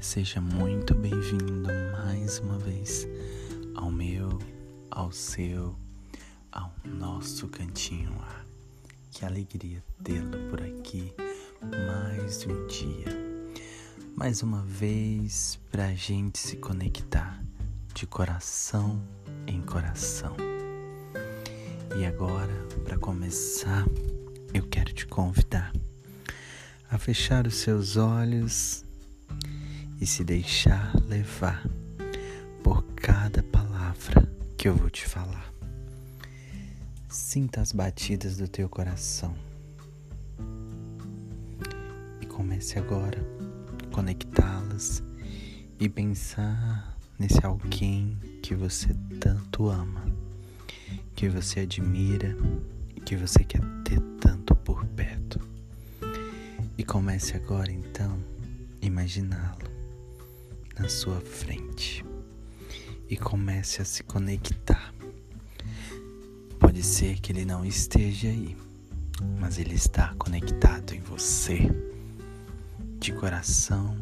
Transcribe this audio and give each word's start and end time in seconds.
Seja 0.00 0.40
muito 0.40 0.94
bem-vindo 0.94 1.68
mais 1.92 2.38
uma 2.40 2.58
vez 2.58 3.06
ao 3.74 3.90
meu, 3.90 4.38
ao 4.90 5.12
seu, 5.12 5.76
ao 6.50 6.72
nosso 6.84 7.46
cantinho 7.48 8.10
lá. 8.18 8.44
Que 9.10 9.24
alegria 9.24 9.84
tê-lo 10.02 10.48
por 10.48 10.60
aqui 10.62 11.12
mais 11.86 12.44
um 12.46 12.66
dia, 12.66 13.06
mais 14.16 14.42
uma 14.42 14.62
vez 14.62 15.60
para 15.70 15.86
a 15.86 15.94
gente 15.94 16.38
se 16.38 16.56
conectar 16.56 17.40
de 17.94 18.06
coração 18.06 19.00
em 19.46 19.60
coração. 19.60 20.34
E 21.96 22.04
agora, 22.04 22.66
para 22.84 22.98
começar, 22.98 23.86
eu 24.52 24.66
quero 24.66 24.92
te 24.92 25.06
convidar 25.06 25.72
a 26.90 26.98
fechar 26.98 27.46
os 27.46 27.54
seus 27.54 27.96
olhos 27.96 28.84
e 30.00 30.06
se 30.06 30.24
deixar 30.24 30.94
levar 31.06 31.62
por 32.64 32.82
cada 32.94 33.42
palavra 33.42 34.26
que 34.56 34.66
eu 34.66 34.74
vou 34.74 34.88
te 34.88 35.06
falar. 35.06 35.52
Sinta 37.08 37.60
as 37.60 37.72
batidas 37.72 38.36
do 38.38 38.48
teu 38.48 38.68
coração 38.68 39.34
e 42.20 42.26
comece 42.26 42.78
agora 42.78 43.18
a 43.82 43.94
conectá-las 43.94 45.02
e 45.78 45.88
pensar 45.88 46.96
nesse 47.18 47.44
alguém 47.44 48.18
que 48.42 48.54
você 48.54 48.94
tanto 49.20 49.68
ama, 49.68 50.04
que 51.14 51.28
você 51.28 51.60
admira 51.60 52.34
que 53.04 53.16
você 53.16 53.42
quer 53.42 53.60
ter 53.84 54.00
tanto 54.20 54.54
por 54.54 54.84
perto. 54.86 55.40
E 56.78 56.84
comece 56.84 57.36
agora 57.36 57.72
então 57.72 58.18
imaginá-lo 58.80 59.69
na 60.80 60.88
sua 60.88 61.20
frente 61.20 62.02
e 63.06 63.14
comece 63.14 63.82
a 63.82 63.84
se 63.84 64.02
conectar. 64.02 64.94
Pode 66.58 66.82
ser 66.82 67.20
que 67.20 67.32
ele 67.32 67.44
não 67.44 67.66
esteja 67.66 68.28
aí, 68.28 68.56
mas 69.38 69.58
ele 69.58 69.74
está 69.74 70.14
conectado 70.14 70.94
em 70.94 71.00
você, 71.00 71.70
de 72.98 73.12
coração 73.12 73.94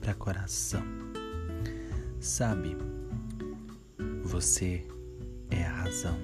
para 0.00 0.14
coração. 0.14 0.84
Sabe, 2.20 2.76
você 4.22 4.86
é 5.50 5.64
a 5.64 5.82
razão, 5.82 6.16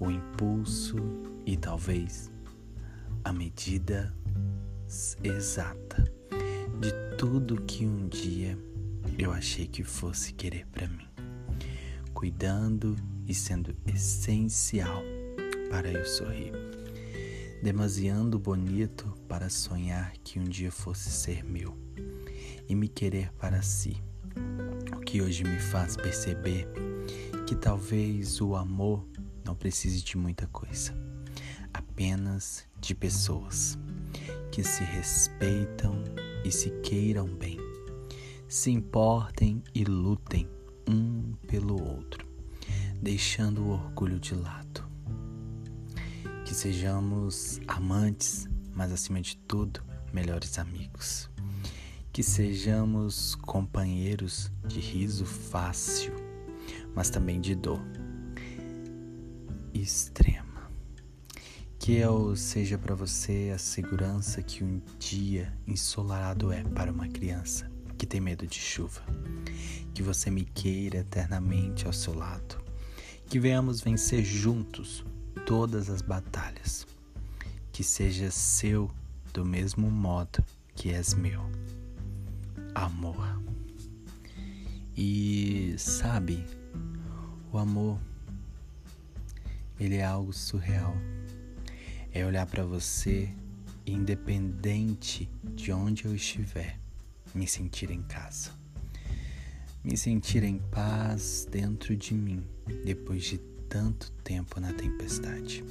o 0.00 0.10
impulso 0.10 0.96
e 1.46 1.56
talvez 1.56 2.28
a 3.22 3.32
medida 3.32 4.12
exata 5.22 6.02
de 6.80 6.92
tudo 7.16 7.62
que 7.62 7.86
um 7.86 8.08
dia 8.08 8.55
eu 9.18 9.32
achei 9.32 9.66
que 9.66 9.82
fosse 9.82 10.32
querer 10.34 10.66
para 10.66 10.86
mim, 10.88 11.08
cuidando 12.12 12.94
e 13.26 13.34
sendo 13.34 13.74
essencial 13.86 15.02
para 15.70 15.90
eu 15.90 16.04
sorrir, 16.04 16.52
demasiando 17.62 18.38
bonito 18.38 19.16
para 19.26 19.48
sonhar 19.48 20.12
que 20.22 20.38
um 20.38 20.44
dia 20.44 20.70
fosse 20.70 21.10
ser 21.10 21.42
meu. 21.42 21.76
E 22.68 22.74
me 22.74 22.88
querer 22.88 23.32
para 23.34 23.62
si. 23.62 24.02
O 24.96 25.00
que 25.00 25.22
hoje 25.22 25.44
me 25.44 25.58
faz 25.58 25.96
perceber 25.96 26.68
que 27.46 27.54
talvez 27.54 28.40
o 28.40 28.56
amor 28.56 29.06
não 29.44 29.54
precise 29.54 30.02
de 30.02 30.16
muita 30.16 30.48
coisa, 30.48 30.92
apenas 31.72 32.66
de 32.80 32.92
pessoas 32.94 33.78
que 34.50 34.64
se 34.64 34.82
respeitam 34.82 36.02
e 36.44 36.50
se 36.50 36.70
queiram 36.82 37.26
bem, 37.28 37.45
se 38.48 38.70
importem 38.70 39.62
e 39.74 39.84
lutem 39.84 40.48
um 40.88 41.34
pelo 41.48 41.82
outro, 41.82 42.26
deixando 43.02 43.62
o 43.64 43.70
orgulho 43.70 44.20
de 44.20 44.34
lado. 44.34 44.84
Que 46.44 46.54
sejamos 46.54 47.60
amantes, 47.66 48.48
mas 48.72 48.92
acima 48.92 49.20
de 49.20 49.36
tudo, 49.36 49.82
melhores 50.12 50.58
amigos. 50.58 51.28
Que 52.12 52.22
sejamos 52.22 53.34
companheiros 53.34 54.50
de 54.66 54.78
riso 54.78 55.26
fácil, 55.26 56.14
mas 56.94 57.10
também 57.10 57.40
de 57.40 57.54
dor 57.54 57.82
extrema. 59.74 60.70
Que 61.78 61.96
eu 61.96 62.34
seja 62.36 62.78
para 62.78 62.94
você 62.94 63.52
a 63.54 63.58
segurança 63.58 64.40
que 64.40 64.64
um 64.64 64.80
dia 64.98 65.52
ensolarado 65.66 66.52
é 66.52 66.62
para 66.62 66.90
uma 66.90 67.06
criança 67.08 67.75
que 67.96 68.06
tem 68.06 68.20
medo 68.20 68.46
de 68.46 68.58
chuva. 68.58 69.02
Que 69.94 70.02
você 70.02 70.30
me 70.30 70.44
queira 70.44 70.98
eternamente 70.98 71.86
ao 71.86 71.92
seu 71.92 72.14
lado. 72.14 72.62
Que 73.28 73.40
venhamos 73.40 73.80
vencer 73.80 74.24
juntos 74.24 75.04
todas 75.46 75.88
as 75.88 76.02
batalhas. 76.02 76.86
Que 77.72 77.82
seja 77.82 78.30
seu 78.30 78.90
do 79.32 79.44
mesmo 79.44 79.90
modo 79.90 80.44
que 80.74 80.90
és 80.90 81.14
meu. 81.14 81.42
Amor. 82.74 83.42
E 84.96 85.74
sabe, 85.78 86.44
o 87.52 87.58
amor 87.58 87.98
ele 89.78 89.96
é 89.96 90.04
algo 90.04 90.32
surreal. 90.32 90.96
É 92.12 92.24
olhar 92.24 92.46
para 92.46 92.64
você 92.64 93.30
independente 93.86 95.28
de 95.54 95.70
onde 95.70 96.06
eu 96.06 96.14
estiver 96.14 96.78
me 97.36 97.46
sentir 97.46 97.90
em 97.90 98.02
casa, 98.02 98.50
me 99.84 99.94
sentir 99.94 100.42
em 100.42 100.58
paz 100.58 101.46
dentro 101.50 101.94
de 101.94 102.14
mim 102.14 102.42
depois 102.82 103.24
de 103.24 103.36
tanto 103.68 104.10
tempo 104.24 104.58
na 104.58 104.72
tempestade. 104.72 105.62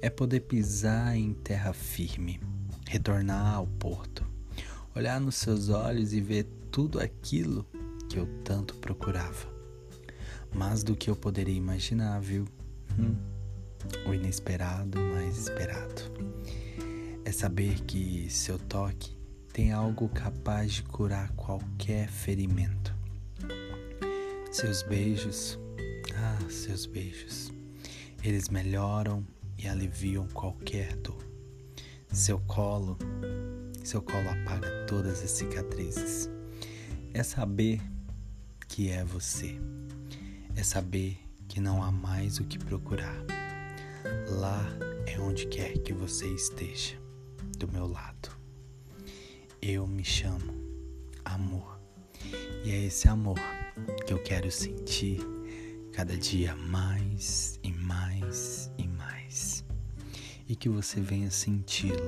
É 0.00 0.08
poder 0.08 0.40
pisar 0.40 1.14
em 1.14 1.34
terra 1.34 1.74
firme, 1.74 2.40
retornar 2.88 3.56
ao 3.56 3.66
porto, 3.66 4.26
olhar 4.96 5.20
nos 5.20 5.34
seus 5.34 5.68
olhos 5.68 6.14
e 6.14 6.20
ver 6.22 6.44
tudo 6.72 6.98
aquilo 6.98 7.66
que 8.08 8.18
eu 8.18 8.26
tanto 8.42 8.74
procurava. 8.76 9.52
Mais 10.54 10.82
do 10.82 10.96
que 10.96 11.10
eu 11.10 11.14
poderia 11.14 11.54
imaginar, 11.54 12.18
viu? 12.20 12.46
Hum, 12.98 13.14
o 14.08 14.14
inesperado 14.14 14.98
mais 14.98 15.36
esperado. 15.36 16.02
É 17.22 17.30
saber 17.30 17.82
que 17.82 18.28
seu 18.30 18.58
toque 18.58 19.19
tem 19.60 19.72
algo 19.72 20.08
capaz 20.08 20.72
de 20.72 20.82
curar 20.84 21.30
qualquer 21.32 22.08
ferimento. 22.08 22.96
Seus 24.50 24.82
beijos, 24.82 25.58
ah, 26.16 26.50
seus 26.50 26.86
beijos, 26.86 27.52
eles 28.24 28.48
melhoram 28.48 29.22
e 29.58 29.68
aliviam 29.68 30.26
qualquer 30.28 30.96
dor. 30.96 31.22
Seu 32.10 32.40
colo, 32.46 32.96
seu 33.84 34.00
colo 34.00 34.30
apaga 34.30 34.86
todas 34.86 35.22
as 35.22 35.30
cicatrizes. 35.30 36.30
É 37.12 37.22
saber 37.22 37.82
que 38.66 38.88
é 38.88 39.04
você. 39.04 39.60
É 40.56 40.62
saber 40.62 41.18
que 41.46 41.60
não 41.60 41.82
há 41.82 41.92
mais 41.92 42.38
o 42.38 42.44
que 42.44 42.58
procurar. 42.58 43.22
Lá 44.26 44.64
é 45.04 45.20
onde 45.20 45.46
quer 45.48 45.76
que 45.80 45.92
você 45.92 46.26
esteja, 46.28 46.96
do 47.58 47.70
meu 47.70 47.86
lado. 47.86 48.39
Eu 49.62 49.86
me 49.86 50.02
chamo 50.02 50.54
amor. 51.22 51.78
E 52.64 52.70
é 52.70 52.86
esse 52.86 53.08
amor 53.08 53.38
que 54.06 54.12
eu 54.14 54.22
quero 54.22 54.50
sentir 54.50 55.20
cada 55.92 56.16
dia 56.16 56.56
mais 56.56 57.60
e 57.62 57.70
mais 57.70 58.70
e 58.78 58.88
mais. 58.88 59.62
E 60.48 60.56
que 60.56 60.70
você 60.70 61.02
venha 61.02 61.30
senti-lo 61.30 62.06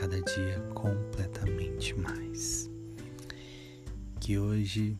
cada 0.00 0.18
dia 0.22 0.60
completamente 0.74 1.94
mais. 1.94 2.70
Que 4.18 4.38
hoje 4.38 4.98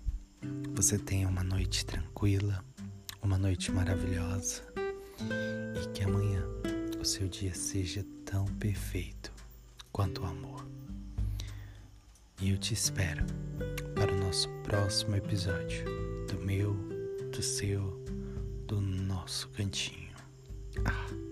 você 0.75 0.99
tenha 0.99 1.27
uma 1.27 1.43
noite 1.43 1.87
tranquila, 1.87 2.63
uma 3.23 3.39
noite 3.39 3.73
maravilhosa 3.73 4.63
e 5.83 5.89
que 5.95 6.05
amanhã 6.05 6.45
o 7.01 7.05
seu 7.05 7.29
dia 7.29 7.55
seja 7.55 8.05
tão 8.27 8.45
perfeito 8.45 9.33
quanto 9.91 10.21
o 10.21 10.27
amor. 10.27 10.69
E 12.41 12.51
eu 12.51 12.59
te 12.59 12.73
espero 12.73 13.25
para 13.97 14.13
o 14.13 14.17
nosso 14.17 14.49
próximo 14.63 15.17
episódio 15.17 15.85
do 16.29 16.39
meu, 16.39 16.73
do 17.33 17.43
seu, 17.43 18.01
do 18.65 18.81
nosso 18.81 19.49
cantinho. 19.49 20.15
Ah. 20.85 21.28